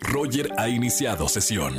Roger 0.00 0.50
ha 0.58 0.68
iniciado 0.68 1.28
sesión. 1.28 1.76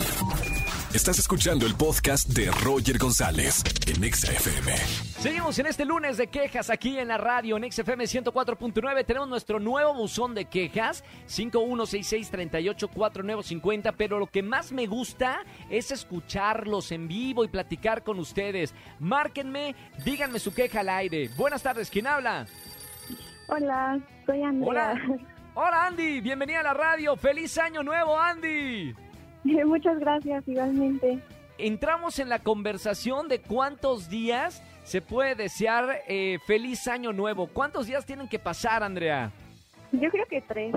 Estás 0.94 1.20
escuchando 1.20 1.66
el 1.66 1.76
podcast 1.76 2.30
de 2.30 2.50
Roger 2.64 2.98
González 2.98 3.62
en 3.86 4.02
Exa 4.04 4.32
FM. 4.32 4.76
Seguimos 5.20 5.60
en 5.60 5.68
este 5.68 5.86
lunes 5.86 6.18
de 6.18 6.28
quejas 6.28 6.70
aquí 6.70 6.98
en 6.98 7.10
la 7.10 7.18
radio 7.18 7.58
en 7.58 7.72
XFM 7.72 8.06
104.9. 8.06 9.06
Tenemos 9.06 9.30
nuestro 9.30 9.60
nuevo 9.60 9.94
buzón 9.94 10.34
de 10.34 10.46
quejas, 10.46 11.04
5166-384950. 11.28 13.94
Pero 13.96 14.18
lo 14.18 14.28
que 14.28 14.42
más 14.42 14.72
me 14.72 14.88
gusta 14.88 15.42
es 15.70 15.92
escucharlos 15.92 16.92
en 16.92 17.08
vivo 17.08 17.44
y 17.44 17.50
platicar 17.50 18.04
con 18.04 18.18
ustedes. 18.20 18.74
Márquenme, 19.00 19.76
díganme 20.04 20.40
su 20.40 20.54
queja 20.54 20.80
al 20.80 20.90
aire. 20.90 21.30
Buenas 21.38 21.62
tardes, 21.62 21.90
¿quién 21.90 22.08
habla? 22.08 22.48
Hola, 23.48 24.00
soy 24.26 24.42
Andrea. 24.42 24.70
Hola. 24.70 25.02
Hola 25.62 25.88
Andy, 25.88 26.22
bienvenida 26.22 26.62
a 26.62 26.64
la 26.64 26.74
radio. 26.74 27.18
Feliz 27.18 27.58
año 27.58 27.84
nuevo 27.84 28.18
Andy. 28.18 28.96
Muchas 29.44 30.00
gracias, 30.00 30.48
igualmente. 30.48 31.20
Entramos 31.58 32.18
en 32.20 32.30
la 32.30 32.40
conversación 32.40 33.28
de 33.28 33.42
cuántos 33.42 34.08
días 34.08 34.64
se 34.86 35.02
puede 35.02 35.36
desear 35.36 36.00
eh, 36.08 36.40
feliz 36.48 36.88
año 36.88 37.12
nuevo. 37.12 37.48
¿Cuántos 37.48 37.88
días 37.88 38.06
tienen 38.06 38.30
que 38.30 38.40
pasar, 38.40 38.84
Andrea? 38.84 39.34
Yo 39.92 40.10
creo 40.10 40.26
que 40.28 40.40
tres. 40.40 40.74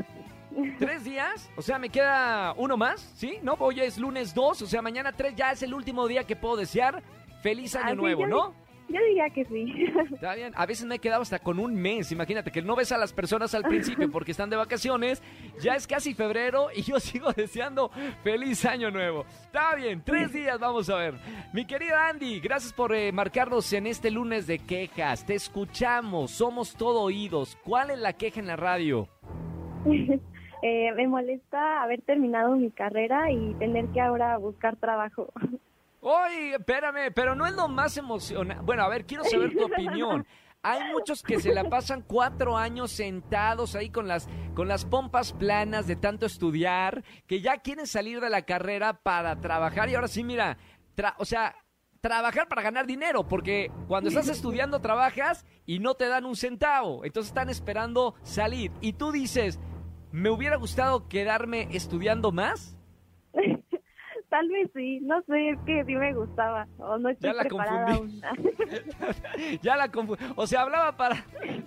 ¿Tres 0.81 1.05
días? 1.05 1.49
O 1.57 1.63
sea, 1.63 1.79
me 1.79 1.89
queda 1.89 2.53
uno 2.57 2.77
más, 2.77 3.03
¿sí? 3.15 3.39
No, 3.41 3.55
hoy 3.61 3.79
es 3.83 3.99
lunes 3.99 4.35
dos, 4.35 4.63
o 4.63 4.67
sea, 4.67 4.83
mañana 4.83 5.13
tres 5.13 5.37
ya 5.37 5.53
es 5.53 5.63
el 5.63 5.75
último 5.75 6.09
día 6.09 6.25
que 6.25 6.35
puedo 6.35 6.57
desear 6.57 7.05
feliz 7.41 7.77
año 7.77 7.87
Así 7.87 7.97
nuevo, 7.97 8.23
yo- 8.23 8.27
¿no? 8.27 8.55
Yo 8.93 9.01
diría 9.09 9.31
que 9.31 9.45
sí. 9.47 9.73
Está 10.15 10.35
bien. 10.35 10.53
A 10.55 10.67
veces 10.67 10.85
me 10.85 10.97
he 10.97 10.99
quedado 10.99 11.23
hasta 11.23 11.39
con 11.39 11.59
un 11.59 11.75
mes. 11.75 12.13
Imagínate 12.13 12.51
que 12.51 12.61
no 12.61 12.77
ves 12.77 12.93
a 12.93 12.99
las 12.99 13.13
personas 13.15 13.55
al 13.55 13.63
principio 13.63 14.11
porque 14.11 14.33
están 14.33 14.51
de 14.51 14.57
vacaciones. 14.57 15.23
Ya 15.61 15.75
es 15.75 15.87
casi 15.87 16.13
febrero 16.13 16.69
y 16.75 16.83
yo 16.83 17.01
sigo 17.01 17.33
deseando 17.33 17.91
feliz 18.23 18.67
año 18.67 18.91
nuevo. 18.91 19.25
Está 19.45 19.75
bien, 19.75 20.03
tres 20.05 20.33
días 20.33 20.59
vamos 20.59 20.91
a 20.91 20.97
ver. 20.97 21.15
Mi 21.55 21.65
querida 21.65 22.09
Andy, 22.09 22.41
gracias 22.41 22.75
por 22.75 22.95
eh, 22.95 23.13
marcarnos 23.13 23.73
en 23.73 23.87
este 23.87 24.11
lunes 24.11 24.47
de 24.47 24.59
quejas. 24.59 25.25
Te 25.25 25.35
escuchamos, 25.35 26.31
somos 26.31 26.77
todo 26.77 27.01
oídos. 27.01 27.57
¿Cuál 27.65 27.91
es 27.91 27.99
la 27.99 28.13
queja 28.13 28.41
en 28.41 28.47
la 28.47 28.57
radio? 28.57 29.09
Eh, 30.65 30.93
me 30.95 31.09
molesta 31.09 31.83
haber 31.83 32.03
terminado 32.03 32.55
mi 32.55 32.71
carrera 32.71 33.33
y 33.33 33.53
tener 33.55 33.89
que 33.89 34.01
ahora 34.01 34.39
buscar 34.39 34.77
trabajo. 34.77 35.33
Oye, 36.05 36.57
espérame, 36.57 37.13
pero 37.15 37.37
no 37.37 37.47
es 37.47 37.55
lo 37.55 37.69
más 37.69 37.97
emocionante. 37.97 38.65
Bueno, 38.65 38.83
a 38.83 38.89
ver, 38.89 39.07
quiero 39.07 39.23
saber 39.25 39.53
tu 39.57 39.65
opinión. 39.67 40.27
Hay 40.65 40.93
muchos 40.93 41.23
que 41.23 41.41
se 41.41 41.55
la 41.55 41.69
pasan 41.69 42.03
cuatro 42.03 42.57
años 42.59 42.91
sentados 42.91 43.75
ahí 43.77 43.89
con 43.91 44.09
las, 44.09 44.29
con 44.55 44.67
las 44.67 44.85
pompas 44.85 45.33
planas 45.33 45.87
de 45.87 45.95
tanto 45.97 46.27
estudiar, 46.27 47.05
que 47.27 47.41
ya 47.41 47.59
quieren 47.59 47.87
salir 47.87 48.21
de 48.21 48.31
la 48.31 48.43
carrera 48.43 48.95
para 48.95 49.41
trabajar 49.41 49.89
y 49.89 49.95
ahora 49.95 50.09
sí, 50.09 50.23
mira, 50.25 50.57
tra- 50.97 51.15
o 51.19 51.25
sea, 51.25 51.55
trabajar 52.01 52.49
para 52.49 52.63
ganar 52.63 52.87
dinero, 52.87 53.27
porque 53.29 53.71
cuando 53.87 54.09
estás 54.09 54.29
estudiando 54.29 54.81
trabajas 54.81 55.45
y 55.67 55.79
no 55.79 55.95
te 55.95 56.09
dan 56.09 56.25
un 56.25 56.35
centavo, 56.37 57.05
entonces 57.05 57.31
están 57.31 57.49
esperando 57.49 58.15
salir. 58.23 58.73
Y 58.81 58.95
tú 58.95 59.13
dices, 59.13 59.61
¿me 60.11 60.31
hubiera 60.31 60.57
gustado 60.57 61.09
quedarme 61.09 61.69
estudiando 61.71 62.33
más? 62.33 62.77
Tal 64.33 64.49
vez 64.49 64.71
sí, 64.75 64.99
no 65.03 65.21
sé, 65.29 65.51
es 65.51 65.59
que 65.67 65.85
sí 65.85 65.95
me 65.95 66.15
gustaba. 66.15 66.67
O 66.79 66.97
no 66.97 67.11
estoy 67.11 67.29
Ya 67.29 67.35
la 67.35 67.43
preparada 67.45 67.85
confundí. 67.99 68.21
aún. 68.25 69.59
ya 69.63 69.77
la 69.77 69.93
confu- 69.93 70.17
O 70.37 70.47
sea, 70.47 70.63
hablaba 70.63 70.97
para, 70.97 71.23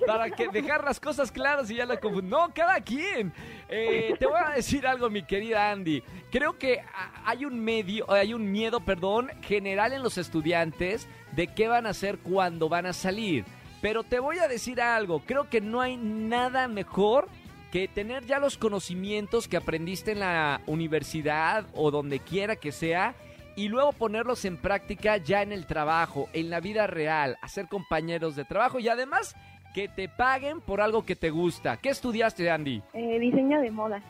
para 0.08 0.32
que 0.32 0.48
dejar 0.48 0.84
las 0.84 1.00
cosas 1.00 1.32
claras 1.32 1.70
y 1.70 1.76
ya 1.76 1.86
la 1.86 1.98
confundí. 2.00 2.28
No, 2.28 2.52
cada 2.56 2.82
quien. 2.82 3.32
Eh, 3.70 4.16
te 4.18 4.26
voy 4.26 4.40
a 4.44 4.50
decir 4.56 4.88
algo, 4.88 5.12
mi 5.12 5.22
querida 5.22 5.70
Andy. 5.70 6.02
Creo 6.32 6.58
que 6.58 6.82
hay 7.24 7.46
un 7.46 7.60
medio, 7.64 8.12
hay 8.12 8.34
un 8.34 8.52
miedo, 8.52 8.80
perdón, 8.80 9.30
general 9.44 9.94
en 9.94 10.02
los 10.02 10.18
estudiantes 10.18 11.08
de 11.34 11.46
qué 11.46 11.68
van 11.68 11.86
a 11.86 11.90
hacer 11.90 12.18
cuando 12.18 12.68
van 12.68 12.88
a 12.88 12.94
salir. 12.94 13.46
Pero 13.80 14.02
te 14.04 14.20
voy 14.20 14.40
a 14.40 14.48
decir 14.48 14.82
algo. 14.82 15.22
Creo 15.24 15.52
que 15.52 15.62
no 15.62 15.82
hay 15.82 15.98
nada 15.98 16.68
mejor 16.68 17.28
que 17.76 17.90
tener 17.90 18.26
ya 18.26 18.40
los 18.40 18.58
conocimientos 18.58 19.50
que 19.50 19.58
aprendiste 19.58 20.14
en 20.14 20.22
la 20.22 20.62
universidad 20.66 21.66
o 21.74 21.92
donde 21.92 22.22
quiera 22.22 22.56
que 22.56 22.72
sea 22.72 23.16
y 23.58 23.68
luego 23.68 23.92
ponerlos 23.92 24.46
en 24.46 24.56
práctica 24.56 25.18
ya 25.18 25.42
en 25.42 25.52
el 25.52 25.66
trabajo, 25.66 26.30
en 26.32 26.50
la 26.50 26.62
vida 26.62 26.88
real, 26.88 27.38
hacer 27.42 27.68
compañeros 27.68 28.38
de 28.38 28.46
trabajo 28.46 28.80
y 28.80 28.88
además 28.88 29.36
que 29.74 29.90
te 29.90 30.08
paguen 30.08 30.62
por 30.62 30.80
algo 30.80 31.06
que 31.06 31.18
te 31.18 31.30
gusta. 31.32 31.76
¿Qué 31.76 31.90
estudiaste, 31.90 32.50
Andy? 32.50 32.82
Eh, 32.94 33.20
diseño 33.20 33.60
de 33.60 33.72
moda. 33.72 34.02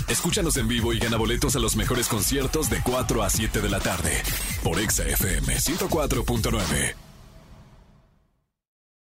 Escúchanos 0.08 0.58
en 0.58 0.68
vivo 0.68 0.94
y 0.94 1.00
gana 1.00 1.18
boletos 1.18 1.56
a 1.56 1.59
los 1.59 1.75
mejores 1.75 2.08
conciertos 2.08 2.70
de 2.70 2.81
4 2.84 3.24
a 3.24 3.30
7 3.30 3.62
de 3.62 3.70
la 3.70 3.80
tarde 3.80 4.22
por 4.64 4.80
Exa 4.80 5.06
FM 5.06 5.56
104.9. 5.56 7.03